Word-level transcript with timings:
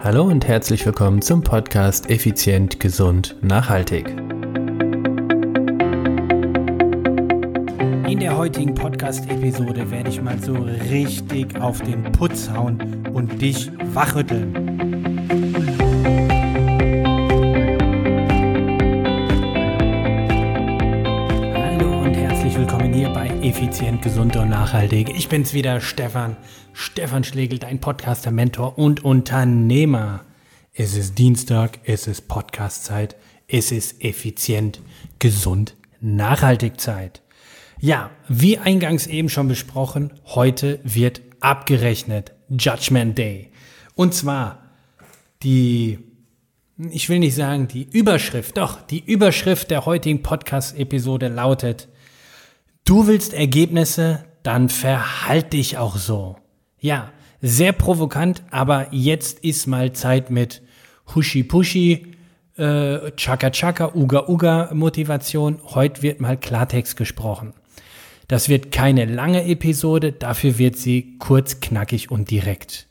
Hallo 0.00 0.22
und 0.22 0.46
herzlich 0.46 0.86
willkommen 0.86 1.20
zum 1.22 1.42
Podcast 1.42 2.08
Effizient, 2.08 2.78
Gesund, 2.78 3.34
Nachhaltig. 3.42 4.08
In 8.06 8.20
der 8.20 8.36
heutigen 8.36 8.76
Podcast-Episode 8.76 9.90
werde 9.90 10.10
ich 10.10 10.22
mal 10.22 10.38
so 10.38 10.54
richtig 10.54 11.60
auf 11.60 11.80
den 11.82 12.04
Putz 12.12 12.48
hauen 12.48 13.08
und 13.12 13.42
dich 13.42 13.72
wachrütteln. 13.92 14.97
Effizient, 23.48 24.02
Gesund 24.02 24.36
und 24.36 24.50
Nachhaltig. 24.50 25.08
Ich 25.16 25.30
bin's 25.30 25.54
wieder, 25.54 25.80
Stefan. 25.80 26.36
Stefan 26.74 27.24
Schlegel, 27.24 27.58
dein 27.58 27.80
Podcaster, 27.80 28.30
Mentor 28.30 28.76
und 28.76 29.02
Unternehmer. 29.02 30.26
Es 30.74 30.94
ist 30.94 31.16
Dienstag, 31.16 31.78
es 31.84 32.06
ist 32.06 32.28
Podcastzeit, 32.28 33.16
es 33.46 33.72
ist 33.72 34.04
effizient, 34.04 34.82
gesund, 35.18 35.76
nachhaltig 35.98 36.78
Zeit. 36.78 37.22
Ja, 37.80 38.10
wie 38.28 38.58
eingangs 38.58 39.06
eben 39.06 39.30
schon 39.30 39.48
besprochen, 39.48 40.12
heute 40.26 40.80
wird 40.84 41.22
abgerechnet. 41.40 42.32
Judgment 42.50 43.16
Day. 43.16 43.50
Und 43.94 44.12
zwar 44.12 44.62
die, 45.42 46.00
ich 46.90 47.08
will 47.08 47.18
nicht 47.18 47.34
sagen 47.34 47.66
die 47.66 47.88
Überschrift, 47.90 48.58
doch, 48.58 48.82
die 48.82 49.02
Überschrift 49.02 49.70
der 49.70 49.86
heutigen 49.86 50.22
Podcast-Episode 50.22 51.28
lautet, 51.28 51.88
du 52.88 53.06
willst 53.06 53.34
Ergebnisse, 53.34 54.24
dann 54.42 54.70
verhalt 54.70 55.52
dich 55.52 55.76
auch 55.76 55.96
so. 55.96 56.36
Ja, 56.80 57.12
sehr 57.42 57.72
provokant, 57.72 58.42
aber 58.50 58.88
jetzt 58.92 59.40
ist 59.40 59.66
mal 59.66 59.92
Zeit 59.92 60.30
mit 60.30 60.62
Hushi 61.14 61.44
Pushi, 61.44 62.14
äh, 62.56 63.10
Chaka 63.16 63.50
Chaka, 63.50 63.94
Uga 63.94 64.28
Uga 64.28 64.70
Motivation. 64.72 65.60
Heute 65.64 66.02
wird 66.02 66.20
mal 66.20 66.38
Klartext 66.38 66.96
gesprochen. 66.96 67.52
Das 68.26 68.48
wird 68.48 68.72
keine 68.72 69.04
lange 69.04 69.44
Episode, 69.44 70.12
dafür 70.12 70.58
wird 70.58 70.76
sie 70.76 71.18
kurz, 71.18 71.60
knackig 71.60 72.10
und 72.10 72.30
direkt. 72.30 72.86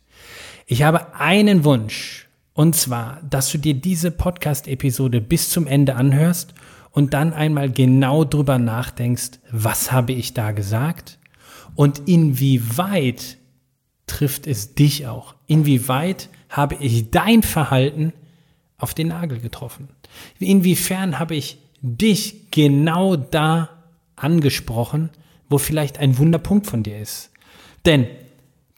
Ich 0.67 0.83
habe 0.83 1.15
einen 1.15 1.63
Wunsch, 1.63 2.27
und 2.53 2.75
zwar, 2.75 3.21
dass 3.27 3.51
du 3.51 3.57
dir 3.57 3.73
diese 3.73 4.11
Podcast-Episode 4.11 5.21
bis 5.21 5.49
zum 5.49 5.65
Ende 5.65 5.95
anhörst 5.95 6.53
und 6.97 7.13
dann 7.13 7.31
einmal 7.31 7.69
genau 7.69 8.23
drüber 8.23 8.57
nachdenkst, 8.57 9.33
was 9.51 9.91
habe 9.91 10.13
ich 10.13 10.33
da 10.33 10.51
gesagt 10.51 11.19
und 11.75 12.09
inwieweit 12.09 13.37
trifft 14.07 14.47
es 14.47 14.73
dich 14.73 15.05
auch? 15.05 15.35
Inwieweit 15.45 16.27
habe 16.49 16.73
ich 16.79 17.11
dein 17.11 17.43
Verhalten 17.43 18.13
auf 18.79 18.95
den 18.95 19.09
Nagel 19.09 19.39
getroffen? 19.39 19.89
Inwiefern 20.39 21.19
habe 21.19 21.35
ich 21.35 21.59
dich 21.81 22.49
genau 22.49 23.15
da 23.15 23.69
angesprochen, 24.15 25.11
wo 25.49 25.59
vielleicht 25.59 25.99
ein 25.99 26.17
Wunderpunkt 26.17 26.65
von 26.65 26.81
dir 26.81 26.97
ist. 26.97 27.29
Denn 27.85 28.07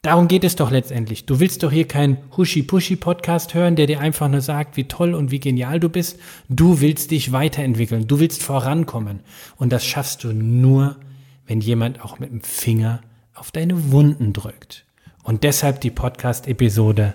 darum 0.02 0.28
geht 0.28 0.44
es 0.44 0.56
doch 0.56 0.70
letztendlich. 0.70 1.26
Du 1.26 1.40
willst 1.40 1.62
doch 1.62 1.72
hier 1.72 1.86
keinen 1.86 2.18
Huschi-Puschi-Podcast 2.36 3.54
hören, 3.54 3.76
der 3.76 3.86
dir 3.86 4.00
einfach 4.00 4.28
nur 4.28 4.40
sagt, 4.40 4.76
wie 4.76 4.84
toll 4.84 5.14
und 5.14 5.30
wie 5.30 5.40
genial 5.40 5.80
du 5.80 5.88
bist. 5.88 6.18
Du 6.48 6.80
willst 6.80 7.10
dich 7.10 7.32
weiterentwickeln. 7.32 8.06
Du 8.06 8.20
willst 8.20 8.42
vorankommen. 8.42 9.20
Und 9.56 9.72
das 9.72 9.84
schaffst 9.84 10.24
du 10.24 10.32
nur, 10.32 10.96
wenn 11.46 11.60
jemand 11.60 12.04
auch 12.04 12.18
mit 12.18 12.30
dem 12.30 12.40
Finger 12.40 13.00
auf 13.34 13.50
deine 13.50 13.90
Wunden 13.90 14.32
drückt. 14.32 14.84
Und 15.22 15.44
deshalb 15.44 15.80
die 15.80 15.90
Podcast-Episode. 15.90 17.14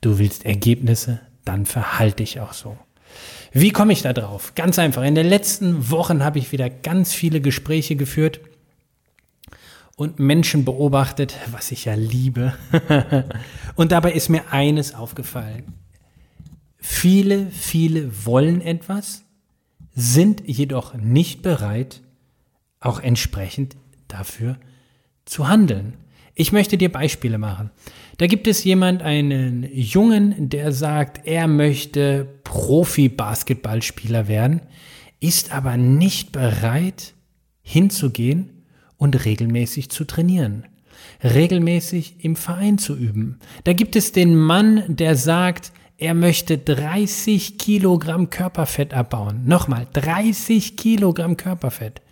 Du 0.00 0.18
willst 0.18 0.44
Ergebnisse, 0.44 1.20
dann 1.44 1.66
verhalte 1.66 2.16
dich 2.16 2.40
auch 2.40 2.52
so. 2.52 2.76
Wie 3.52 3.70
komme 3.70 3.92
ich 3.92 4.02
da 4.02 4.12
drauf? 4.12 4.52
Ganz 4.54 4.78
einfach. 4.78 5.02
In 5.02 5.14
den 5.14 5.26
letzten 5.26 5.90
Wochen 5.90 6.22
habe 6.22 6.38
ich 6.38 6.52
wieder 6.52 6.70
ganz 6.70 7.14
viele 7.14 7.40
Gespräche 7.40 7.96
geführt 7.96 8.40
und 9.98 10.20
Menschen 10.20 10.64
beobachtet, 10.64 11.36
was 11.50 11.72
ich 11.72 11.86
ja 11.86 11.94
liebe. 11.94 12.54
und 13.74 13.90
dabei 13.90 14.12
ist 14.12 14.28
mir 14.28 14.52
eines 14.52 14.94
aufgefallen. 14.94 15.74
Viele, 16.76 17.50
viele 17.50 18.24
wollen 18.24 18.60
etwas, 18.60 19.24
sind 19.92 20.44
jedoch 20.46 20.94
nicht 20.94 21.42
bereit, 21.42 22.00
auch 22.78 23.00
entsprechend 23.00 23.76
dafür 24.06 24.56
zu 25.24 25.48
handeln. 25.48 25.94
Ich 26.36 26.52
möchte 26.52 26.78
dir 26.78 26.92
Beispiele 26.92 27.38
machen. 27.38 27.70
Da 28.18 28.28
gibt 28.28 28.46
es 28.46 28.62
jemand, 28.62 29.02
einen 29.02 29.68
Jungen, 29.74 30.48
der 30.48 30.70
sagt, 30.70 31.26
er 31.26 31.48
möchte 31.48 32.24
Profi-Basketballspieler 32.44 34.28
werden, 34.28 34.60
ist 35.18 35.52
aber 35.52 35.76
nicht 35.76 36.30
bereit 36.30 37.14
hinzugehen 37.62 38.57
und 38.98 39.24
regelmäßig 39.24 39.88
zu 39.88 40.04
trainieren, 40.04 40.66
regelmäßig 41.24 42.16
im 42.22 42.36
Verein 42.36 42.76
zu 42.76 42.94
üben. 42.94 43.38
Da 43.64 43.72
gibt 43.72 43.96
es 43.96 44.12
den 44.12 44.36
Mann, 44.36 44.84
der 44.88 45.16
sagt, 45.16 45.72
er 45.96 46.14
möchte 46.14 46.58
30 46.58 47.58
Kilogramm 47.58 48.30
Körperfett 48.30 48.94
abbauen. 48.94 49.46
Nochmal, 49.46 49.86
30 49.94 50.76
Kilogramm 50.76 51.36
Körperfett. 51.36 52.02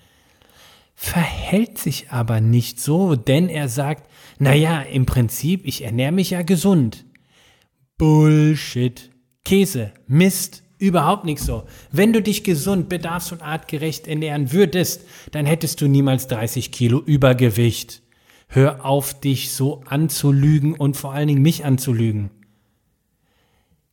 Verhält 0.95 1.79
sich 1.79 2.11
aber 2.11 2.41
nicht 2.41 2.81
so, 2.81 3.17
denn 3.17 3.49
er 3.49 3.69
sagt, 3.69 4.09
naja, 4.39 4.81
im 4.81 5.07
Prinzip, 5.07 5.67
ich 5.67 5.85
ernähre 5.85 6.13
mich 6.13 6.31
ja 6.31 6.43
gesund. 6.43 7.05
Bullshit. 7.99 9.11
Käse, 9.45 9.93
Mist, 10.09 10.65
Überhaupt 10.78 11.25
nicht 11.25 11.41
so. 11.41 11.64
Wenn 11.91 12.12
du 12.12 12.20
dich 12.20 12.44
gesund, 12.44 12.92
bedarfs- 12.92 13.32
und 13.32 13.42
artgerecht 13.42 14.06
ernähren 14.06 14.53
würdest, 14.53 15.03
dann 15.32 15.47
hättest 15.47 15.81
du 15.81 15.88
niemals 15.88 16.28
30 16.28 16.70
Kilo 16.70 17.00
Übergewicht. 17.00 18.03
Hör 18.48 18.84
auf, 18.84 19.19
dich 19.19 19.53
so 19.53 19.82
anzulügen 19.87 20.75
und 20.75 20.97
vor 20.97 21.12
allen 21.12 21.28
Dingen 21.28 21.42
mich 21.42 21.64
anzulügen. 21.64 22.31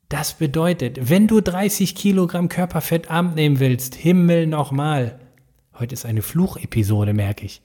Das 0.09 0.33
bedeutet, 0.33 1.09
wenn 1.09 1.27
du 1.27 1.41
30 1.41 1.95
Kilogramm 1.95 2.49
Körperfett 2.49 3.09
abnehmen 3.09 3.59
willst, 3.59 3.95
Himmel 3.95 4.45
nochmal. 4.45 5.19
Heute 5.79 5.93
ist 5.93 6.05
eine 6.05 6.21
Fluchepisode, 6.21 7.13
merke 7.13 7.45
ich. 7.45 7.61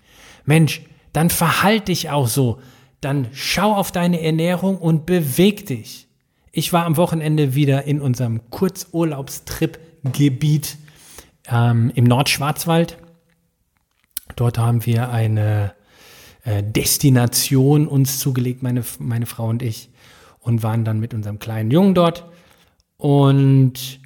Mensch, 0.46 0.82
dann 1.12 1.28
verhalt 1.28 1.88
dich 1.88 2.08
auch 2.08 2.26
so. 2.26 2.58
Dann 3.00 3.28
schau 3.32 3.74
auf 3.74 3.92
deine 3.92 4.22
Ernährung 4.22 4.78
und 4.78 5.04
beweg 5.04 5.66
dich. 5.66 6.07
Ich 6.58 6.72
war 6.72 6.86
am 6.86 6.96
Wochenende 6.96 7.54
wieder 7.54 7.84
in 7.84 8.00
unserem 8.00 8.50
Kurzurlaubstrip-Gebiet 8.50 10.76
ähm, 11.48 11.92
im 11.94 12.02
Nordschwarzwald. 12.02 12.98
Dort 14.34 14.58
haben 14.58 14.84
wir 14.84 15.10
eine 15.10 15.72
äh, 16.42 16.64
Destination 16.64 17.86
uns 17.86 18.18
zugelegt, 18.18 18.64
meine, 18.64 18.82
meine 18.98 19.26
Frau 19.26 19.46
und 19.46 19.62
ich, 19.62 19.90
und 20.40 20.64
waren 20.64 20.84
dann 20.84 20.98
mit 20.98 21.14
unserem 21.14 21.38
kleinen 21.38 21.70
Jungen 21.70 21.94
dort. 21.94 22.24
Und 22.96 24.00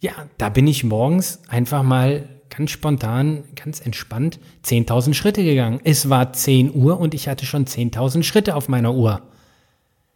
ja, 0.00 0.12
da 0.38 0.48
bin 0.48 0.66
ich 0.66 0.84
morgens 0.84 1.42
einfach 1.46 1.82
mal 1.82 2.26
ganz 2.48 2.70
spontan, 2.70 3.44
ganz 3.54 3.80
entspannt 3.80 4.40
10.000 4.64 5.12
Schritte 5.12 5.44
gegangen. 5.44 5.78
Es 5.84 6.08
war 6.08 6.32
10 6.32 6.74
Uhr 6.74 6.98
und 6.98 7.12
ich 7.12 7.28
hatte 7.28 7.44
schon 7.44 7.66
10.000 7.66 8.22
Schritte 8.22 8.56
auf 8.56 8.70
meiner 8.70 8.94
Uhr. 8.94 9.20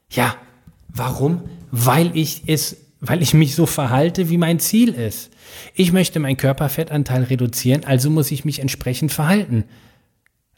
Ja, 0.08 0.34
warum? 0.94 1.42
weil 1.72 2.16
ich 2.16 2.42
es, 2.46 2.76
weil 3.00 3.22
ich 3.22 3.34
mich 3.34 3.56
so 3.56 3.66
verhalte, 3.66 4.28
wie 4.28 4.36
mein 4.36 4.60
Ziel 4.60 4.90
ist. 4.90 5.30
Ich 5.74 5.90
möchte 5.90 6.20
meinen 6.20 6.36
Körperfettanteil 6.36 7.24
reduzieren, 7.24 7.84
also 7.84 8.10
muss 8.10 8.30
ich 8.30 8.44
mich 8.44 8.60
entsprechend 8.60 9.10
verhalten. 9.10 9.64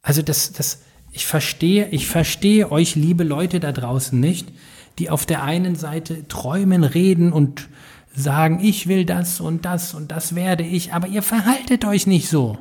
Also 0.02 0.20
das, 0.20 0.52
das, 0.52 0.82
ich 1.12 1.24
verstehe, 1.24 1.88
ich 1.90 2.06
verstehe 2.08 2.70
euch, 2.70 2.96
liebe 2.96 3.24
Leute 3.24 3.60
da 3.60 3.72
draußen 3.72 4.18
nicht, 4.18 4.52
die 4.98 5.08
auf 5.08 5.24
der 5.24 5.44
einen 5.44 5.76
Seite 5.76 6.26
träumen, 6.28 6.84
reden 6.84 7.32
und 7.32 7.68
sagen, 8.12 8.58
ich 8.60 8.88
will 8.88 9.04
das 9.04 9.40
und 9.40 9.64
das 9.64 9.94
und 9.94 10.10
das 10.10 10.34
werde 10.34 10.64
ich, 10.64 10.92
aber 10.92 11.06
ihr 11.06 11.22
verhaltet 11.22 11.84
euch 11.84 12.06
nicht 12.06 12.28
so. 12.28 12.58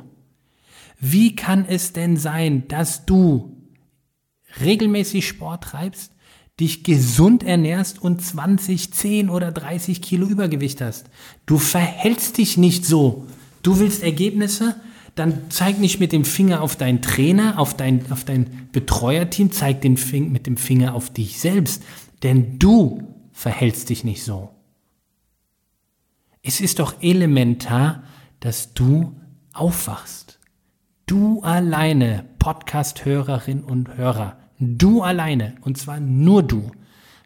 Wie 1.00 1.34
kann 1.34 1.66
es 1.68 1.92
denn 1.92 2.16
sein, 2.16 2.66
dass 2.68 3.04
du 3.04 3.56
regelmäßig 4.60 5.26
Sport 5.26 5.64
treibst, 5.64 6.13
dich 6.60 6.84
gesund 6.84 7.42
ernährst 7.42 8.00
und 8.00 8.22
20, 8.22 8.92
10 8.92 9.28
oder 9.28 9.50
30 9.50 10.00
Kilo 10.00 10.26
Übergewicht 10.26 10.80
hast. 10.80 11.10
Du 11.46 11.58
verhältst 11.58 12.38
dich 12.38 12.56
nicht 12.56 12.84
so. 12.86 13.26
Du 13.62 13.78
willst 13.80 14.02
Ergebnisse? 14.02 14.76
Dann 15.16 15.50
zeig 15.50 15.78
nicht 15.78 16.00
mit 16.00 16.12
dem 16.12 16.24
Finger 16.24 16.60
auf 16.60 16.76
deinen 16.76 17.02
Trainer, 17.02 17.58
auf 17.58 17.76
dein, 17.76 18.10
auf 18.10 18.24
dein 18.24 18.68
Betreuerteam, 18.72 19.52
zeig 19.52 19.80
den 19.80 19.96
Fing, 19.96 20.32
mit 20.32 20.46
dem 20.46 20.56
Finger 20.56 20.94
auf 20.94 21.12
dich 21.12 21.40
selbst. 21.40 21.82
Denn 22.22 22.58
du 22.58 23.02
verhältst 23.32 23.90
dich 23.90 24.04
nicht 24.04 24.24
so. 24.24 24.50
Es 26.42 26.60
ist 26.60 26.78
doch 26.78 27.02
elementar, 27.02 28.04
dass 28.40 28.74
du 28.74 29.16
aufwachst. 29.52 30.38
Du 31.06 31.40
alleine, 31.42 32.24
Podcast-Hörerin 32.38 33.62
und 33.62 33.96
Hörer, 33.96 34.38
Du 34.58 35.02
alleine, 35.02 35.56
und 35.62 35.78
zwar 35.78 36.00
nur 36.00 36.42
du, 36.42 36.70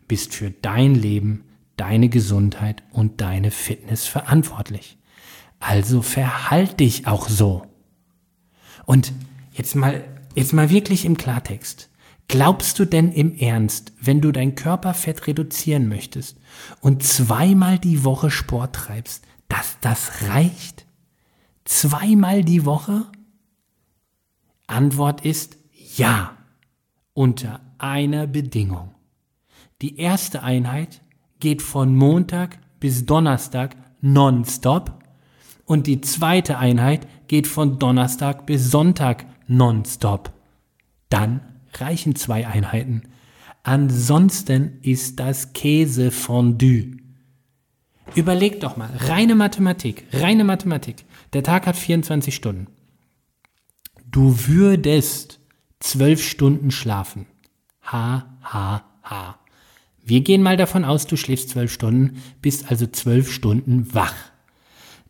bist 0.07 0.35
für 0.35 0.51
dein 0.51 0.95
Leben 0.95 1.45
deine 1.79 2.09
Gesundheit 2.09 2.83
und 2.91 3.21
deine 3.21 3.51
Fitness 3.51 4.07
verantwortlich. 4.07 4.99
Also 5.61 6.03
verhalt 6.03 6.81
dich 6.81 7.07
auch 7.07 7.29
so. 7.29 7.67
Und 8.85 9.13
jetzt 9.53 9.75
mal, 9.75 10.05
jetzt 10.35 10.53
mal 10.53 10.71
wirklich 10.71 11.05
im 11.05 11.17
Klartext. 11.17 11.91
Glaubst 12.27 12.79
du 12.79 12.85
denn 12.85 13.11
im 13.13 13.35
Ernst, 13.37 13.93
wenn 14.01 14.21
du 14.21 14.33
dein 14.33 14.55
Körperfett 14.55 15.27
reduzieren 15.27 15.89
möchtest 15.89 16.39
und 16.81 17.03
zweimal 17.03 17.79
die 17.79 18.05
Woche 18.05 18.31
Sport 18.31 18.75
treibst, 18.75 19.25
dass 19.49 19.79
das 19.81 20.23
reicht? 20.29 20.85
Zweimal 21.65 22.45
die 22.45 22.67
Woche? 22.67 23.07
Antwort 24.67 25.25
ist 25.25 25.57
ja, 25.97 26.37
unter 27.19 27.59
einer 27.79 28.29
Bedingung. 28.29 28.95
Die 29.83 29.99
erste 29.99 30.45
Einheit 30.45 31.01
geht 31.41 31.63
von 31.63 31.97
Montag 31.97 32.61
bis 32.79 33.07
Donnerstag 33.07 33.75
nonstop 34.01 35.03
und 35.65 35.89
die 35.89 36.01
zweite 36.01 36.59
Einheit 36.59 37.09
geht 37.27 37.49
von 37.49 37.81
Donnerstag 37.81 38.47
bis 38.47 38.71
Sonntag 38.71 39.27
nonstop. 39.49 40.33
Dann 41.09 41.41
reichen 41.75 42.15
zwei 42.15 42.47
Einheiten. 42.47 43.03
Ansonsten 43.65 44.79
ist 44.83 45.19
das 45.19 45.53
Käsefondue. 45.55 46.99
Überleg 48.15 48.61
doch 48.61 48.77
mal, 48.77 48.91
reine 48.97 49.35
Mathematik, 49.35 50.05
reine 50.13 50.45
Mathematik. 50.45 51.05
Der 51.33 51.43
Tag 51.43 51.67
hat 51.67 51.75
24 51.75 52.33
Stunden. 52.33 52.69
Du 54.09 54.47
würdest 54.47 55.38
zwölf 55.81 56.23
Stunden 56.23 56.71
schlafen. 56.71 57.27
Ha, 57.83 58.27
ha, 58.43 58.85
ha. 59.03 59.39
Wir 60.05 60.23
gehen 60.23 60.43
mal 60.43 60.57
davon 60.57 60.85
aus, 60.85 61.07
du 61.07 61.17
schläfst 61.17 61.51
zwölf 61.51 61.73
Stunden, 61.73 62.23
bist 62.41 62.71
also 62.71 62.87
zwölf 62.87 63.31
Stunden 63.31 63.93
wach. 63.95 64.15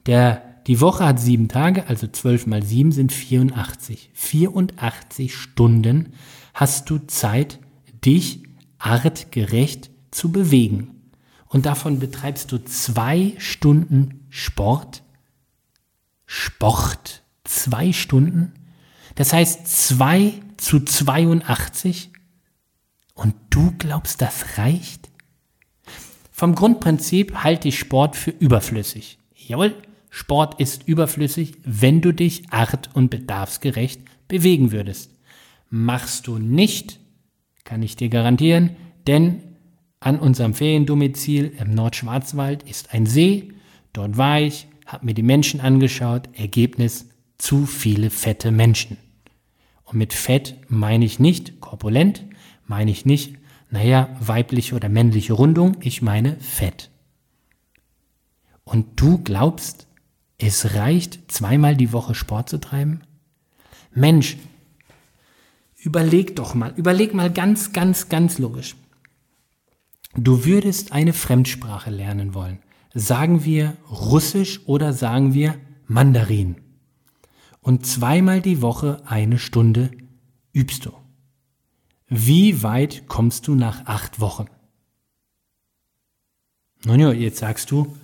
Der, 0.06 0.42
die 0.66 0.80
Woche 0.80 1.06
hat 1.06 1.20
sieben 1.20 1.48
Tage, 1.48 1.86
also 1.86 2.06
zwölf 2.08 2.46
mal 2.46 2.62
sieben 2.62 2.92
sind 2.92 3.12
84. 3.12 4.10
84 4.12 5.34
Stunden 5.34 6.14
hast 6.54 6.90
du 6.90 6.98
Zeit, 6.98 7.60
dich 8.04 8.42
artgerecht 8.78 9.90
zu 10.10 10.32
bewegen. 10.32 11.12
Und 11.46 11.66
davon 11.66 11.98
betreibst 11.98 12.52
du 12.52 12.58
zwei 12.64 13.34
Stunden 13.38 14.26
Sport. 14.28 15.02
Sport. 16.26 17.22
Zwei 17.44 17.92
Stunden. 17.92 18.52
Das 19.14 19.32
heißt 19.32 19.66
zwei 19.66 20.34
zu 20.58 20.81
82. 20.81 22.10
Und 23.14 23.34
du 23.50 23.72
glaubst, 23.78 24.20
das 24.20 24.58
reicht? 24.58 25.08
Vom 26.31 26.55
Grundprinzip 26.55 27.43
halte 27.43 27.69
ich 27.69 27.78
Sport 27.78 28.14
für 28.14 28.31
überflüssig. 28.31 29.19
Jawohl, 29.34 29.75
Sport 30.10 30.60
ist 30.60 30.87
überflüssig, 30.87 31.55
wenn 31.64 32.00
du 32.00 32.12
dich 32.12 32.50
art- 32.50 32.90
und 32.94 33.10
bedarfsgerecht 33.10 34.02
bewegen 34.28 34.72
würdest. 34.72 35.10
Machst 35.70 36.26
du 36.26 36.38
nicht, 36.38 37.00
kann 37.64 37.82
ich 37.82 37.96
dir 37.96 38.08
garantieren, 38.08 38.76
denn 39.06 39.43
an 40.00 40.19
unserem 40.20 40.54
Feriendomizil 40.54 41.52
im 41.58 41.75
Nordschwarzwald 41.75 42.62
ist 42.62 42.94
ein 42.94 43.06
See. 43.06 43.52
Dort 43.93 44.16
war 44.16 44.40
ich, 44.40 44.69
habe 44.87 45.06
mir 45.06 45.14
die 45.14 45.22
Menschen 45.22 45.61
angeschaut. 45.61 46.28
Ergebnis, 46.34 47.08
zu 47.37 47.66
viele 47.66 48.11
fette 48.11 48.52
Menschen. 48.52 48.96
Und 49.88 49.96
mit 49.96 50.12
Fett 50.12 50.56
meine 50.69 51.06
ich 51.06 51.19
nicht 51.19 51.61
korpulent, 51.61 52.25
meine 52.67 52.90
ich 52.90 53.06
nicht, 53.06 53.37
naja, 53.70 54.14
weibliche 54.20 54.75
oder 54.76 54.90
männliche 54.90 55.32
Rundung, 55.32 55.79
ich 55.81 56.02
meine 56.02 56.37
Fett. 56.40 56.90
Und 58.64 59.00
du 59.00 59.19
glaubst, 59.25 59.87
es 60.37 60.75
reicht, 60.75 61.32
zweimal 61.32 61.75
die 61.75 61.93
Woche 61.93 62.14
Sport 62.14 62.50
zu 62.50 62.58
treiben? 62.58 63.00
Mensch, 63.94 64.37
überleg 65.76 66.37
doch 66.37 66.55
mal, 66.55 66.75
überleg 66.76 67.14
mal 67.14 67.32
ganz, 67.32 67.73
ganz, 67.73 68.11
ganz 68.11 68.38
logisch. 68.38 68.76
Du 70.14 70.44
würdest 70.44 70.93
eine 70.93 71.14
Fremdsprache 71.14 71.90
lernen 71.90 72.35
wollen. 72.35 72.58
Sagen 72.93 73.46
wir 73.46 73.79
Russisch 73.90 74.61
oder 74.67 74.93
sagen 74.93 75.32
wir 75.32 75.55
Mandarin. 75.87 76.56
Und 77.60 77.87
zweimal 77.87 78.40
die 78.40 78.62
Woche 78.62 79.02
eine 79.05 79.38
Stunde 79.38 79.90
übst 80.52 80.87
du. 80.87 80.93
Wie 82.08 82.62
weit 82.62 83.06
kommst 83.06 83.46
du 83.46 83.55
nach 83.55 83.87
acht 83.87 84.20
Wochen? 84.20 84.46
Nun 86.84 87.00
ja, 87.00 87.12
jetzt 87.12 87.38
sagst 87.38 87.70
du, 87.70 87.96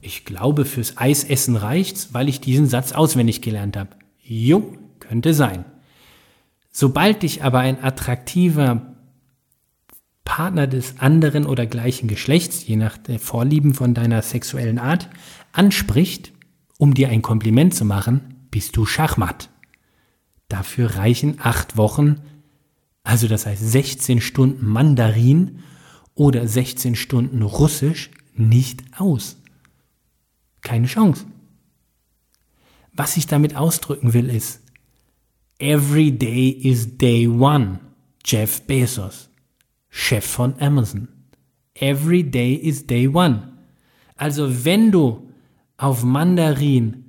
ich 0.00 0.24
glaube, 0.24 0.64
fürs 0.64 0.96
Eisessen 0.98 1.56
reicht's, 1.56 2.12
weil 2.12 2.28
ich 2.28 2.40
diesen 2.40 2.68
Satz 2.68 2.92
auswendig 2.92 3.42
gelernt 3.42 3.76
habe. 3.76 3.90
Jo, 4.22 4.76
könnte 5.00 5.34
sein. 5.34 5.64
Sobald 6.70 7.22
dich 7.22 7.42
aber 7.42 7.60
ein 7.60 7.82
attraktiver 7.82 8.94
Partner 10.24 10.66
des 10.66 11.00
anderen 11.00 11.46
oder 11.46 11.66
gleichen 11.66 12.06
Geschlechts, 12.06 12.66
je 12.66 12.76
nach 12.76 12.98
der 12.98 13.18
Vorlieben 13.18 13.74
von 13.74 13.94
deiner 13.94 14.22
sexuellen 14.22 14.78
Art, 14.78 15.08
anspricht, 15.52 16.32
um 16.76 16.94
dir 16.94 17.08
ein 17.08 17.22
Kompliment 17.22 17.74
zu 17.74 17.84
machen, 17.84 18.34
bist 18.58 18.76
du 18.76 18.86
Schachmatt. 18.86 19.50
Dafür 20.48 20.96
reichen 20.96 21.38
acht 21.40 21.76
Wochen 21.76 22.20
also 23.08 23.26
das 23.26 23.46
heißt 23.46 23.62
16 23.62 24.20
Stunden 24.20 24.66
Mandarin 24.66 25.60
oder 26.14 26.46
16 26.46 26.94
Stunden 26.94 27.40
Russisch 27.40 28.10
nicht 28.34 28.82
aus. 28.98 29.40
Keine 30.60 30.88
Chance. 30.88 31.24
Was 32.92 33.16
ich 33.16 33.26
damit 33.26 33.56
ausdrücken 33.56 34.12
will 34.12 34.28
ist, 34.28 34.60
every 35.58 36.12
day 36.12 36.50
is 36.50 36.98
day 36.98 37.26
one. 37.26 37.80
Jeff 38.26 38.60
Bezos, 38.66 39.30
Chef 39.88 40.26
von 40.26 40.60
Amazon. 40.60 41.08
Every 41.74 42.28
day 42.28 42.52
is 42.52 42.86
day 42.86 43.08
one. 43.08 43.52
Also 44.16 44.66
wenn 44.66 44.92
du 44.92 45.30
auf 45.78 46.02
Mandarin 46.04 47.07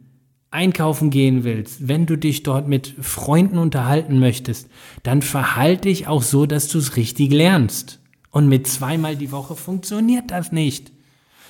einkaufen 0.52 1.10
gehen 1.10 1.44
willst, 1.44 1.88
wenn 1.88 2.06
du 2.06 2.18
dich 2.18 2.44
dort 2.44 2.68
mit 2.68 2.96
Freunden 3.02 3.58
unterhalten 3.58 4.20
möchtest, 4.20 4.68
dann 5.04 5.22
verhalte 5.22 5.90
dich 5.90 6.08
auch 6.08 6.24
so, 6.24 6.46
dass 6.46 6.68
du 6.68 6.80
es 6.80 6.96
richtig 6.96 7.32
lernst. 7.32 8.00
Und 8.32 8.48
mit 8.48 8.68
zweimal 8.68 9.16
die 9.16 9.32
Woche 9.32 9.56
funktioniert 9.56 10.32
das 10.32 10.52
nicht. 10.52 10.92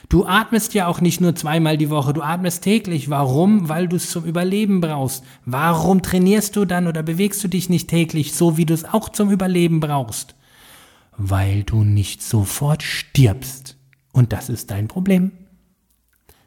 Du 0.08 0.26
atmest 0.26 0.74
ja 0.74 0.88
auch 0.88 1.02
nicht 1.02 1.22
nur 1.22 1.36
zweimal 1.36 1.78
die 1.78 1.90
Woche, 1.90 2.14
du 2.14 2.22
atmest 2.22 2.64
täglich. 2.64 3.10
Warum? 3.10 3.70
Weil 3.70 3.88
du 3.88 3.96
es 3.96 4.10
zum 4.10 4.26
Überleben 4.26 4.82
brauchst. 4.82 5.24
Warum 5.46 6.02
trainierst 6.02 6.56
du 6.56 6.66
dann 6.66 6.88
oder 6.88 7.04
bewegst 7.04 7.44
du 7.44 7.48
dich 7.48 7.70
nicht 7.70 7.90
täglich 7.90 8.34
so, 8.34 8.58
wie 8.58 8.66
du 8.66 8.74
es 8.74 8.86
auch 8.86 9.10
zum 9.10 9.30
Überleben 9.30 9.80
brauchst? 9.80 10.36
Weil 11.16 11.64
du 11.64 11.84
nicht 11.84 12.24
sofort 12.24 12.82
stirbst. 12.82 13.78
Und 14.12 14.34
das 14.34 14.50
ist 14.50 14.72
dein 14.72 14.88
Problem. 14.88 15.32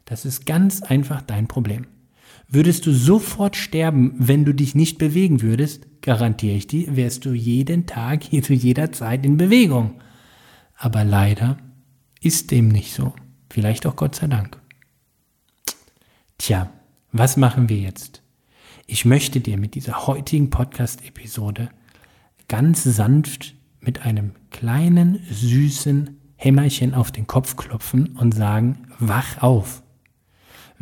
Das 0.06 0.24
ist 0.24 0.44
ganz 0.44 0.82
einfach 0.82 1.22
dein 1.22 1.46
Problem. 1.46 1.86
Würdest 2.54 2.84
du 2.84 2.92
sofort 2.92 3.56
sterben, 3.56 4.14
wenn 4.18 4.44
du 4.44 4.52
dich 4.52 4.74
nicht 4.74 4.98
bewegen 4.98 5.40
würdest, 5.40 5.86
garantiere 6.02 6.54
ich 6.54 6.66
dir, 6.66 6.96
wärst 6.96 7.24
du 7.24 7.32
jeden 7.32 7.86
Tag 7.86 8.22
hier 8.24 8.42
zu 8.42 8.52
jeder 8.52 8.92
Zeit 8.92 9.24
in 9.24 9.38
Bewegung. 9.38 10.02
Aber 10.76 11.02
leider 11.02 11.56
ist 12.20 12.50
dem 12.50 12.68
nicht 12.68 12.92
so. 12.92 13.14
Vielleicht 13.48 13.86
auch 13.86 13.96
Gott 13.96 14.14
sei 14.16 14.26
Dank. 14.26 14.60
Tja, 16.36 16.70
was 17.10 17.38
machen 17.38 17.70
wir 17.70 17.78
jetzt? 17.78 18.22
Ich 18.86 19.06
möchte 19.06 19.40
dir 19.40 19.56
mit 19.56 19.74
dieser 19.74 20.06
heutigen 20.06 20.50
Podcast-Episode 20.50 21.70
ganz 22.48 22.84
sanft 22.84 23.54
mit 23.80 24.04
einem 24.04 24.32
kleinen, 24.50 25.20
süßen 25.30 26.18
Hämmerchen 26.36 26.92
auf 26.92 27.12
den 27.12 27.26
Kopf 27.26 27.56
klopfen 27.56 28.08
und 28.08 28.34
sagen, 28.34 28.88
wach 28.98 29.40
auf. 29.40 29.81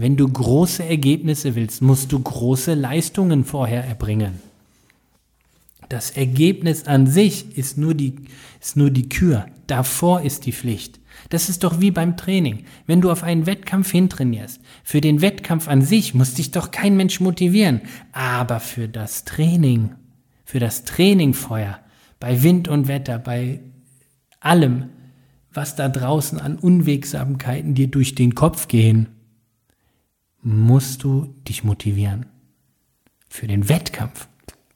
Wenn 0.01 0.17
du 0.17 0.27
große 0.27 0.83
Ergebnisse 0.83 1.55
willst, 1.57 1.83
musst 1.83 2.11
du 2.11 2.19
große 2.19 2.73
Leistungen 2.73 3.45
vorher 3.45 3.85
erbringen. 3.85 4.41
Das 5.91 6.11
Ergebnis 6.13 6.87
an 6.87 7.07
sich 7.07 7.59
ist 7.59 7.77
nur 7.77 7.93
die, 7.93 8.15
ist 8.63 8.79
nur 8.79 8.89
die 8.89 9.11
Kür. 9.11 9.45
Davor 9.67 10.23
ist 10.23 10.47
die 10.47 10.55
Pflicht. 10.55 11.01
Das 11.29 11.51
ist 11.51 11.65
doch 11.65 11.83
wie 11.83 11.91
beim 11.91 12.17
Training. 12.17 12.65
Wenn 12.87 13.03
du 13.03 13.11
auf 13.11 13.23
einen 13.23 13.45
Wettkampf 13.45 13.91
hintrainierst, 13.91 14.63
für 14.85 15.03
den 15.03 15.21
Wettkampf 15.21 15.69
an 15.69 15.83
sich 15.83 16.15
muss 16.15 16.33
dich 16.33 16.51
doch 16.51 16.71
kein 16.71 16.97
Mensch 16.97 17.21
motivieren. 17.21 17.83
Aber 18.13 18.59
für 18.59 18.89
das 18.89 19.27
Training, 19.27 19.91
für 20.47 20.61
das 20.61 20.85
Training 20.85 21.35
vorher, 21.35 21.79
bei 22.19 22.43
Wind 22.43 22.69
und 22.69 22.89
Wetter, 22.89 23.19
bei 23.19 23.61
allem, 24.41 24.89
was 25.53 25.77
da 25.77 25.91
draußen 25.91 26.41
an 26.41 26.57
Unwegsamkeiten 26.57 27.75
dir 27.75 27.89
durch 27.89 28.15
den 28.15 28.35
Kopf 28.35 28.67
gehen, 28.67 29.09
musst 30.43 31.05
du 31.05 31.35
dich 31.49 31.65
motivieren. 31.65 32.27
Für 33.29 33.47
den 33.47 33.69
Wettkampf, 33.69 34.29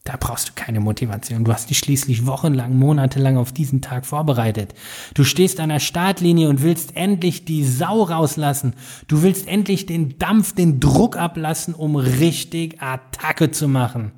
Da 0.05 0.17
brauchst 0.19 0.49
du 0.49 0.51
keine 0.53 0.79
Motivation. 0.81 1.43
Du 1.45 1.51
hast 1.51 1.71
dich 1.71 1.79
schließlich 1.79 2.27
wochenlang, 2.27 2.77
monatelang 2.77 3.37
auf 3.37 3.51
diesen 3.51 3.81
Tag 3.81 4.05
vorbereitet. 4.05 4.75
Du 5.15 5.23
stehst 5.23 5.59
an 5.59 5.69
der 5.69 5.79
Startlinie 5.79 6.47
und 6.47 6.61
willst 6.61 6.95
endlich 6.95 7.43
die 7.43 7.63
Sau 7.65 8.03
rauslassen. 8.03 8.75
Du 9.07 9.23
willst 9.23 9.47
endlich 9.47 9.87
den 9.87 10.19
Dampf, 10.19 10.53
den 10.53 10.79
Druck 10.79 11.17
ablassen, 11.17 11.73
um 11.73 11.95
richtig 11.95 12.79
Attacke 12.83 13.49
zu 13.49 13.67
machen. 13.67 14.11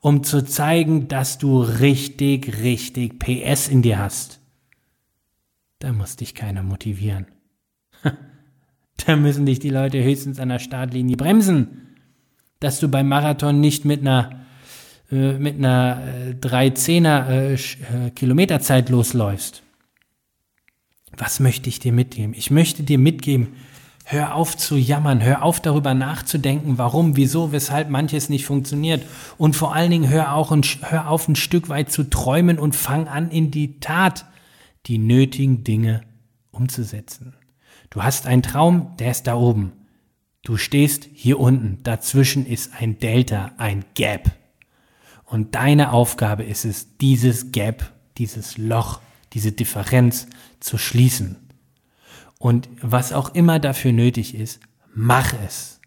Um 0.00 0.24
zu 0.24 0.44
zeigen, 0.44 1.06
dass 1.06 1.38
du 1.38 1.62
richtig, 1.62 2.62
richtig 2.62 3.20
PS 3.20 3.68
in 3.68 3.82
dir 3.82 4.00
hast. 4.00 4.40
Da 5.78 5.92
muss 5.92 6.16
dich 6.16 6.34
keiner 6.34 6.64
motivieren. 6.64 7.26
da 9.06 9.16
müssen 9.16 9.46
dich 9.46 9.58
die 9.58 9.70
Leute 9.70 10.02
höchstens 10.02 10.38
an 10.38 10.48
der 10.48 10.58
Startlinie 10.58 11.16
bremsen. 11.16 11.96
Dass 12.60 12.80
du 12.80 12.88
beim 12.88 13.08
Marathon 13.08 13.60
nicht 13.60 13.84
mit 13.84 14.00
einer 14.00 14.40
äh, 15.10 15.32
mit 15.38 15.56
einer 15.56 16.02
äh, 16.30 16.46
3-10er 16.46 17.28
äh, 17.28 17.54
äh, 17.54 18.10
Kilometerzeit 18.10 18.88
losläufst. 18.90 19.62
Was 21.16 21.40
möchte 21.40 21.68
ich 21.68 21.80
dir 21.80 21.92
mitgeben? 21.92 22.32
Ich 22.36 22.50
möchte 22.50 22.84
dir 22.84 22.98
mitgeben, 22.98 23.48
hör 24.04 24.36
auf 24.36 24.56
zu 24.56 24.76
jammern, 24.76 25.22
hör 25.22 25.42
auf 25.42 25.60
darüber 25.60 25.94
nachzudenken, 25.94 26.78
warum, 26.78 27.16
wieso, 27.16 27.50
weshalb 27.50 27.90
manches 27.90 28.28
nicht 28.28 28.46
funktioniert. 28.46 29.02
Und 29.36 29.56
vor 29.56 29.74
allen 29.74 29.90
Dingen 29.90 30.08
hör, 30.08 30.34
auch 30.34 30.52
ein, 30.52 30.62
hör 30.82 31.08
auf 31.08 31.26
ein 31.26 31.36
Stück 31.36 31.68
weit 31.68 31.90
zu 31.90 32.04
träumen 32.04 32.58
und 32.58 32.76
fang 32.76 33.08
an 33.08 33.30
in 33.30 33.50
die 33.50 33.80
Tat 33.80 34.26
die 34.86 34.98
nötigen 34.98 35.64
Dinge 35.64 36.02
umzusetzen. 36.52 37.34
Du 37.90 38.02
hast 38.04 38.26
einen 38.26 38.42
Traum, 38.42 38.96
der 38.98 39.10
ist 39.10 39.26
da 39.26 39.34
oben. 39.34 39.72
Du 40.42 40.56
stehst 40.56 41.08
hier 41.12 41.38
unten. 41.40 41.82
Dazwischen 41.82 42.46
ist 42.46 42.72
ein 42.80 42.98
Delta, 42.98 43.52
ein 43.58 43.84
Gap. 43.94 44.30
Und 45.24 45.54
deine 45.54 45.92
Aufgabe 45.92 46.44
ist 46.44 46.64
es, 46.64 46.96
dieses 46.98 47.52
Gap, 47.52 47.92
dieses 48.16 48.56
Loch, 48.58 49.00
diese 49.32 49.52
Differenz 49.52 50.28
zu 50.60 50.78
schließen. 50.78 51.36
Und 52.38 52.68
was 52.80 53.12
auch 53.12 53.34
immer 53.34 53.58
dafür 53.58 53.92
nötig 53.92 54.34
ist, 54.34 54.60
mach 54.94 55.34
es. 55.44 55.80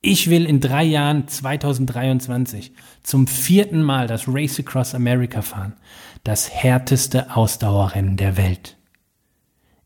Ich 0.00 0.28
will 0.28 0.44
in 0.44 0.60
drei 0.60 0.84
Jahren 0.84 1.28
2023 1.28 2.72
zum 3.02 3.26
vierten 3.26 3.82
Mal 3.82 4.06
das 4.06 4.24
Race 4.28 4.60
Across 4.60 4.94
America 4.94 5.40
fahren. 5.40 5.72
Das 6.24 6.50
härteste 6.50 7.34
Ausdauerrennen 7.34 8.18
der 8.18 8.36
Welt. 8.36 8.76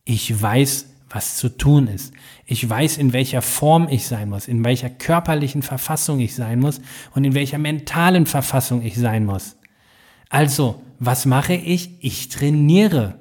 Ich 0.05 0.43
weiß, 0.43 0.88
was 1.11 1.37
zu 1.37 1.49
tun 1.49 1.89
ist. 1.89 2.13
Ich 2.45 2.69
weiß, 2.69 2.99
in 2.99 3.13
welcher 3.13 3.43
Form 3.43 3.89
ich 3.89 4.07
sein 4.07 4.29
muss, 4.29 4.49
in 4.49 4.65
welcher 4.65 4.91
körperlichen 4.91 5.63
Verfassung 5.63 6.21
ich 6.21 6.35
sein 6.35 6.61
muss 6.61 6.81
und 7.15 7.25
in 7.25 7.35
welcher 7.35 7.59
mentalen 7.59 8.27
Verfassung 8.27 8.83
ich 8.83 8.97
sein 8.97 9.25
muss. 9.25 9.57
Also, 10.29 10.83
was 10.99 11.27
mache 11.27 11.55
ich? 11.55 11.93
Ich 12.01 12.29
trainiere. 12.29 13.19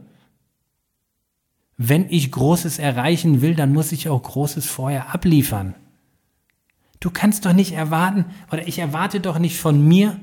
Wenn 1.77 2.07
ich 2.09 2.31
Großes 2.31 2.79
erreichen 2.79 3.41
will, 3.41 3.55
dann 3.55 3.71
muss 3.71 3.91
ich 3.91 4.09
auch 4.09 4.21
Großes 4.21 4.65
vorher 4.65 5.13
abliefern. 5.13 5.75
Du 6.99 7.11
kannst 7.11 7.45
doch 7.45 7.53
nicht 7.53 7.73
erwarten, 7.73 8.25
oder 8.51 8.67
ich 8.67 8.79
erwarte 8.79 9.19
doch 9.19 9.37
nicht 9.37 9.57
von 9.57 9.87
mir, 9.87 10.19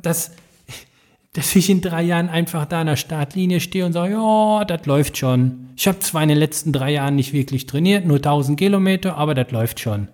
dass 0.00 0.30
dass 1.36 1.54
ich 1.54 1.68
in 1.68 1.82
drei 1.82 2.02
Jahren 2.02 2.30
einfach 2.30 2.64
da 2.64 2.80
an 2.80 2.86
der 2.86 2.96
Startlinie 2.96 3.60
stehe 3.60 3.84
und 3.84 3.92
sage, 3.92 4.14
ja, 4.14 4.64
das 4.64 4.86
läuft 4.86 5.18
schon. 5.18 5.68
Ich 5.76 5.86
habe 5.86 5.98
zwar 5.98 6.22
in 6.22 6.30
den 6.30 6.38
letzten 6.38 6.72
drei 6.72 6.92
Jahren 6.92 7.14
nicht 7.14 7.34
wirklich 7.34 7.66
trainiert, 7.66 8.06
nur 8.06 8.16
1000 8.16 8.58
Kilometer, 8.58 9.18
aber 9.18 9.34
das 9.34 9.50
läuft 9.50 9.78
schon. 9.78 10.08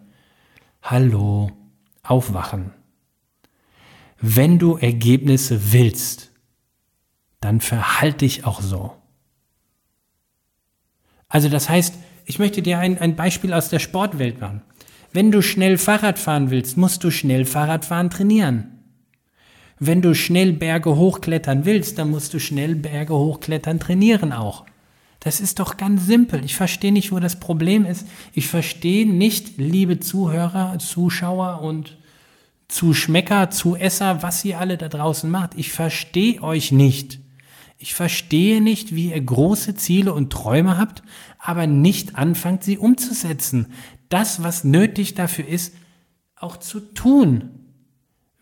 Hallo, 0.82 1.52
aufwachen. 2.02 2.72
Wenn 4.20 4.58
du 4.58 4.76
Ergebnisse 4.76 5.72
willst, 5.72 6.32
dann 7.40 7.60
verhalte 7.60 8.18
dich 8.18 8.44
auch 8.44 8.60
so. 8.60 8.92
Also 11.28 11.48
das 11.48 11.68
heißt, 11.68 11.94
ich 12.24 12.40
möchte 12.40 12.62
dir 12.62 12.80
ein, 12.80 12.98
ein 12.98 13.14
Beispiel 13.14 13.52
aus 13.52 13.68
der 13.68 13.78
Sportwelt 13.78 14.40
machen. 14.40 14.62
Wenn 15.12 15.30
du 15.30 15.40
schnell 15.40 15.78
Fahrrad 15.78 16.18
fahren 16.18 16.50
willst, 16.50 16.76
musst 16.76 17.04
du 17.04 17.12
schnell 17.12 17.44
Fahrradfahren 17.44 18.10
trainieren. 18.10 18.81
Wenn 19.84 20.00
du 20.00 20.14
schnell 20.14 20.52
Berge 20.52 20.94
hochklettern 20.94 21.64
willst, 21.64 21.98
dann 21.98 22.10
musst 22.10 22.32
du 22.34 22.38
schnell 22.38 22.76
Berge 22.76 23.14
hochklettern 23.14 23.80
trainieren 23.80 24.32
auch. 24.32 24.64
Das 25.18 25.40
ist 25.40 25.58
doch 25.58 25.76
ganz 25.76 26.06
simpel. 26.06 26.44
Ich 26.44 26.54
verstehe 26.54 26.92
nicht, 26.92 27.10
wo 27.10 27.18
das 27.18 27.40
Problem 27.40 27.84
ist. 27.84 28.06
Ich 28.32 28.46
verstehe 28.46 29.12
nicht, 29.12 29.58
liebe 29.58 29.98
Zuhörer, 29.98 30.78
Zuschauer 30.78 31.62
und 31.62 31.98
Zuschmecker, 32.68 33.50
Zuesser, 33.50 34.22
was 34.22 34.44
ihr 34.44 34.60
alle 34.60 34.78
da 34.78 34.88
draußen 34.88 35.28
macht. 35.28 35.56
Ich 35.56 35.72
verstehe 35.72 36.40
euch 36.44 36.70
nicht. 36.70 37.18
Ich 37.76 37.94
verstehe 37.94 38.60
nicht, 38.60 38.94
wie 38.94 39.10
ihr 39.10 39.20
große 39.20 39.74
Ziele 39.74 40.14
und 40.14 40.32
Träume 40.32 40.78
habt, 40.78 41.02
aber 41.40 41.66
nicht 41.66 42.14
anfangt, 42.14 42.62
sie 42.62 42.78
umzusetzen. 42.78 43.72
Das, 44.10 44.44
was 44.44 44.62
nötig 44.62 45.16
dafür 45.16 45.48
ist, 45.48 45.74
auch 46.36 46.56
zu 46.56 46.78
tun. 46.78 47.62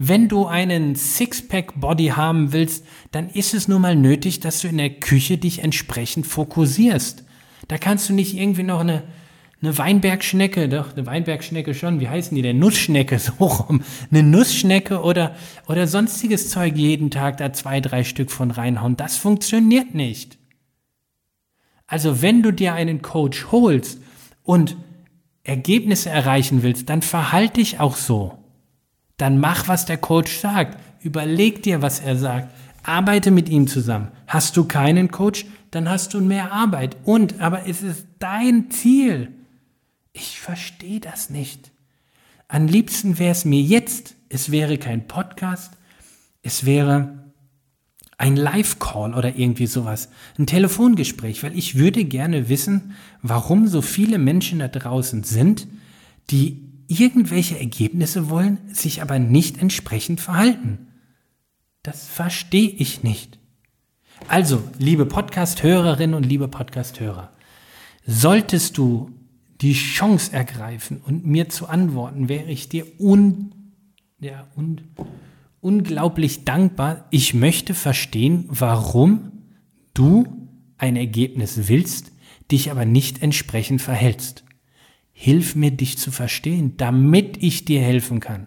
Wenn 0.02 0.28
du 0.28 0.47
einen 0.47 0.97
Sixpack-Body 0.97 2.07
haben 2.16 2.54
willst, 2.54 2.87
dann 3.11 3.28
ist 3.28 3.52
es 3.52 3.69
nun 3.69 3.83
mal 3.83 3.95
nötig, 3.95 4.40
dass 4.40 4.62
du 4.62 4.69
in 4.69 4.78
der 4.78 4.88
Küche 4.88 5.37
dich 5.37 5.62
entsprechend 5.62 6.26
fokussierst. 6.26 7.23
Da 7.69 7.76
kannst 7.76 8.09
du 8.09 8.14
nicht 8.14 8.35
irgendwie 8.35 8.62
noch 8.62 8.80
eine, 8.80 9.02
eine 9.61 9.76
Weinbergschnecke, 9.76 10.71
doch, 10.71 10.95
eine 10.95 11.04
Weinbergschnecke 11.04 11.75
schon, 11.75 12.00
wie 12.00 12.09
heißen 12.09 12.35
die 12.35 12.40
denn? 12.40 12.59
Nussschnecke, 12.59 13.19
so 13.19 13.45
rum. 13.45 13.83
Eine 14.11 14.23
Nussschnecke 14.23 15.02
oder, 15.02 15.37
oder 15.69 15.87
sonstiges 15.87 16.49
Zeug 16.49 16.76
jeden 16.76 17.11
Tag 17.11 17.37
da 17.37 17.52
zwei, 17.52 17.83
drei 17.83 18.02
Stück 18.02 18.30
von 18.30 18.50
reinhauen. 18.50 18.97
Das 18.97 19.19
funktioniert 19.19 19.95
nicht. 19.95 20.38
Also 21.87 22.23
wenn 22.23 22.42
du 22.42 22.52
dir 22.52 22.73
einen 22.73 23.02
Coach 23.02 23.49
holst 23.52 24.00
und 24.45 24.78
Ergebnisse 25.45 26.09
erreichen 26.09 26.62
willst, 26.62 26.88
dann 26.88 27.02
verhalte 27.02 27.61
dich 27.61 27.80
auch 27.80 27.97
so 27.97 28.39
dann 29.21 29.39
mach, 29.39 29.69
was 29.69 29.85
der 29.85 29.99
Coach 29.99 30.39
sagt. 30.39 30.79
Überleg 31.03 31.62
dir, 31.62 31.83
was 31.83 32.00
er 32.00 32.17
sagt. 32.17 32.55
Arbeite 32.83 33.31
mit 33.31 33.49
ihm 33.49 33.67
zusammen. 33.67 34.09
Hast 34.27 34.57
du 34.57 34.65
keinen 34.65 35.11
Coach, 35.11 35.47
dann 35.71 35.89
hast 35.89 36.15
du 36.15 36.21
mehr 36.21 36.53
Arbeit. 36.53 36.97
Und, 37.05 37.41
aber 37.41 37.67
es 37.69 37.83
ist 37.83 38.07
dein 38.19 38.71
Ziel. 38.71 39.33
Ich 40.12 40.41
verstehe 40.41 41.00
das 41.00 41.31
nicht. 41.31 41.71
Am 42.49 42.67
liebsten 42.67 43.19
wäre 43.19 43.33
es 43.33 43.45
mir 43.45 43.61
jetzt, 43.61 44.17
es 44.29 44.50
wäre 44.50 44.79
kein 44.79 45.07
Podcast, 45.07 45.73
es 46.43 46.65
wäre 46.65 47.21
ein 48.19 48.37
Live-Call 48.37 49.15
oder 49.15 49.37
irgendwie 49.37 49.67
sowas, 49.67 50.11
ein 50.39 50.47
Telefongespräch, 50.47 51.43
weil 51.43 51.57
ich 51.57 51.77
würde 51.77 52.05
gerne 52.05 52.49
wissen, 52.49 52.95
warum 53.23 53.67
so 53.67 53.83
viele 53.83 54.19
Menschen 54.19 54.59
da 54.59 54.69
draußen 54.69 55.23
sind, 55.23 55.69
die 56.31 56.70
irgendwelche 56.90 57.59
Ergebnisse 57.59 58.28
wollen, 58.28 58.59
sich 58.73 59.00
aber 59.00 59.18
nicht 59.18 59.59
entsprechend 59.59 60.20
verhalten. 60.20 60.88
Das 61.82 62.06
verstehe 62.06 62.68
ich 62.68 63.02
nicht. 63.02 63.38
Also, 64.28 64.62
liebe 64.78 65.06
Podcast-Hörerinnen 65.06 66.14
und 66.14 66.25
liebe 66.25 66.49
Podcast-Hörer, 66.49 67.32
solltest 68.04 68.76
du 68.76 69.12
die 69.61 69.73
Chance 69.73 70.32
ergreifen 70.32 71.00
und 71.04 71.25
mir 71.25 71.49
zu 71.49 71.68
antworten, 71.68 72.28
wäre 72.28 72.50
ich 72.50 72.68
dir 72.68 72.87
un, 72.99 73.54
ja, 74.18 74.49
un, 74.56 74.80
unglaublich 75.61 76.44
dankbar. 76.44 77.06
Ich 77.11 77.35
möchte 77.35 77.73
verstehen, 77.73 78.47
warum 78.49 79.32
du 79.94 80.49
ein 80.76 80.97
Ergebnis 80.97 81.68
willst, 81.68 82.12
dich 82.50 82.70
aber 82.70 82.85
nicht 82.85 83.23
entsprechend 83.23 83.80
verhältst. 83.80 84.44
Hilf 85.23 85.55
mir, 85.55 85.71
dich 85.71 85.99
zu 85.99 86.11
verstehen, 86.11 86.79
damit 86.79 87.37
ich 87.43 87.67
dir 87.67 87.83
helfen 87.83 88.21
kann. 88.21 88.47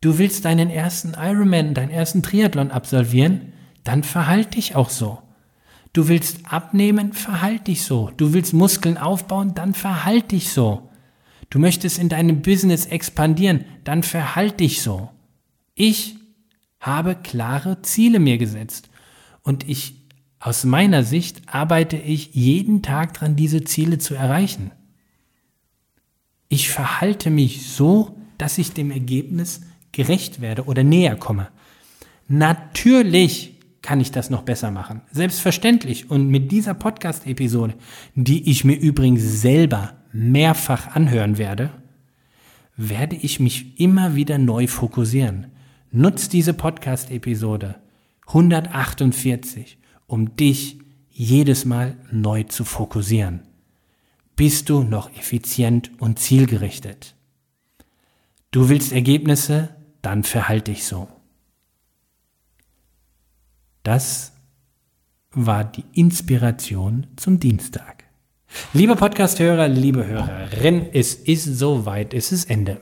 Du 0.00 0.18
willst 0.18 0.44
deinen 0.44 0.70
ersten 0.70 1.14
Ironman, 1.16 1.72
deinen 1.72 1.90
ersten 1.90 2.24
Triathlon 2.24 2.72
absolvieren, 2.72 3.52
dann 3.84 4.02
verhalt 4.02 4.56
dich 4.56 4.74
auch 4.74 4.90
so. 4.90 5.22
Du 5.92 6.08
willst 6.08 6.52
abnehmen, 6.52 7.12
verhalt 7.12 7.68
dich 7.68 7.82
so. 7.82 8.10
Du 8.16 8.32
willst 8.32 8.54
Muskeln 8.54 8.98
aufbauen, 8.98 9.54
dann 9.54 9.72
verhalt 9.72 10.32
dich 10.32 10.50
so. 10.50 10.90
Du 11.48 11.60
möchtest 11.60 12.00
in 12.00 12.08
deinem 12.08 12.42
Business 12.42 12.86
expandieren, 12.86 13.64
dann 13.84 14.02
verhalt 14.02 14.58
dich 14.58 14.82
so. 14.82 15.10
Ich 15.76 16.16
habe 16.80 17.14
klare 17.14 17.82
Ziele 17.82 18.18
mir 18.18 18.36
gesetzt 18.36 18.90
und 19.44 19.68
ich 19.68 19.94
aus 20.40 20.64
meiner 20.64 21.04
Sicht 21.04 21.42
arbeite 21.46 21.98
ich 21.98 22.34
jeden 22.34 22.82
Tag 22.82 23.14
dran, 23.14 23.36
diese 23.36 23.62
Ziele 23.62 23.98
zu 23.98 24.16
erreichen 24.16 24.72
ich 26.50 26.68
verhalte 26.68 27.30
mich 27.30 27.70
so, 27.70 28.18
dass 28.36 28.58
ich 28.58 28.72
dem 28.72 28.90
Ergebnis 28.90 29.62
gerecht 29.92 30.40
werde 30.40 30.64
oder 30.64 30.82
näher 30.82 31.16
komme. 31.16 31.48
Natürlich 32.28 33.54
kann 33.82 34.00
ich 34.00 34.10
das 34.10 34.30
noch 34.30 34.42
besser 34.42 34.70
machen. 34.70 35.00
Selbstverständlich. 35.12 36.10
Und 36.10 36.28
mit 36.28 36.52
dieser 36.52 36.74
Podcast-Episode, 36.74 37.74
die 38.14 38.50
ich 38.50 38.64
mir 38.64 38.78
übrigens 38.78 39.40
selber 39.40 39.94
mehrfach 40.12 40.88
anhören 40.94 41.38
werde, 41.38 41.70
werde 42.76 43.16
ich 43.16 43.40
mich 43.40 43.78
immer 43.80 44.16
wieder 44.16 44.36
neu 44.36 44.66
fokussieren, 44.66 45.46
Nutz 45.92 46.28
diese 46.28 46.54
Podcast-Episode 46.54 47.76
148, 48.26 49.78
um 50.06 50.36
dich 50.36 50.78
jedes 51.10 51.64
Mal 51.64 51.96
neu 52.10 52.44
zu 52.44 52.64
fokussieren. 52.64 53.49
Bist 54.36 54.68
du 54.68 54.82
noch 54.82 55.10
effizient 55.16 55.90
und 55.98 56.18
zielgerichtet? 56.18 57.14
Du 58.50 58.68
willst 58.68 58.92
Ergebnisse? 58.92 59.76
Dann 60.02 60.24
verhalte 60.24 60.72
dich 60.72 60.84
so. 60.84 61.08
Das 63.82 64.32
war 65.32 65.64
die 65.64 65.84
Inspiration 65.92 67.06
zum 67.16 67.38
Dienstag. 67.38 68.04
Liebe 68.72 68.96
Podcasthörer, 68.96 69.68
liebe 69.68 70.06
Hörerin, 70.06 70.86
es 70.92 71.14
ist 71.14 71.44
soweit, 71.44 72.14
es 72.14 72.32
ist 72.32 72.50
Ende. 72.50 72.80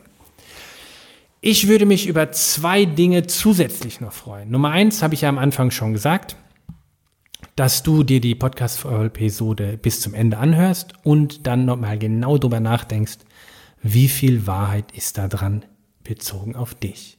Ich 1.41 1.69
würde 1.69 1.87
mich 1.87 2.07
über 2.07 2.33
zwei 2.33 2.85
Dinge 2.85 3.27
zusätzlich 3.27 4.01
noch 4.01 4.13
freuen. 4.13 4.51
Nummer 4.51 4.71
eins 4.71 5.03
habe 5.03 5.15
ich 5.15 5.21
ja 5.21 5.29
am 5.29 5.39
Anfang 5.39 5.71
schon 5.71 5.93
gesagt, 5.93 6.37
dass 7.59 7.83
du 7.83 8.05
dir 8.05 8.21
die 8.21 8.37
Podcast-Episode 8.37 9.81
bis 9.83 10.01
zum 10.01 10.15
Ende 10.15 10.39
anhörst 10.39 10.93
und 11.03 11.49
dann 11.49 11.65
nochmal 11.65 11.99
genau 11.99 12.39
drüber 12.39 12.61
nachdenkst, 12.61 13.19
wie 13.83 14.07
viel 14.07 14.47
Wahrheit 14.47 14.93
ist 14.93 15.19
da 15.19 15.27
dran 15.27 15.65
bezogen 16.05 16.55
auf 16.55 16.77
dich. 16.77 17.19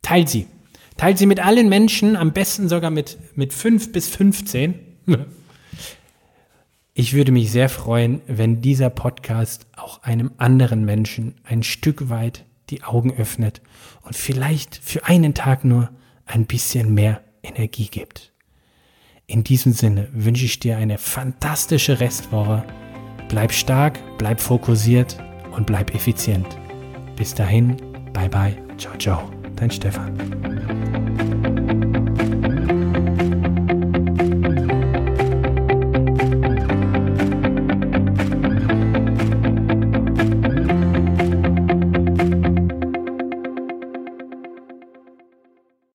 Teil 0.03 0.27
sie. 0.29 0.47
Teilt 0.97 1.19
sie 1.19 1.27
mit 1.27 1.45
allen 1.45 1.69
Menschen, 1.69 2.17
am 2.17 2.33
besten 2.33 2.69
sogar 2.69 2.91
mit, 2.91 3.19
mit 3.35 3.53
5 3.53 3.93
bis 3.93 4.09
15. 4.09 4.75
Ich 6.99 7.13
würde 7.13 7.31
mich 7.31 7.53
sehr 7.53 7.69
freuen, 7.69 8.23
wenn 8.27 8.63
dieser 8.63 8.89
Podcast 8.89 9.67
auch 9.77 10.03
einem 10.03 10.31
anderen 10.39 10.87
Menschen 10.87 11.35
ein 11.45 11.63
Stück 11.63 12.09
weit 12.09 12.47
die 12.71 12.85
Augen 12.85 13.13
öffnet 13.13 13.61
und 14.01 14.17
vielleicht 14.17 14.81
für 14.83 15.05
einen 15.05 15.35
Tag 15.35 15.63
nur 15.63 15.91
ein 16.25 16.47
bisschen 16.47 16.95
mehr 16.95 17.21
Energie 17.43 17.89
gibt. 17.89 18.33
In 19.27 19.45
diesem 19.45 19.75
Sinne 19.75 20.09
wünsche 20.13 20.47
ich 20.47 20.59
dir 20.59 20.79
eine 20.79 20.97
fantastische 20.97 22.01
Restwoche. 22.01 22.65
Bleib 23.29 23.53
stark, 23.53 23.99
bleib 24.19 24.41
fokussiert 24.41 25.17
und 25.55 25.67
bleib 25.67 25.95
effizient. 25.95 26.47
Bis 27.17 27.35
dahin, 27.35 27.77
bye 28.13 28.29
bye, 28.29 28.57
ciao, 28.77 28.97
ciao, 28.99 29.31
dein 29.57 29.71
Stefan. 29.71 30.86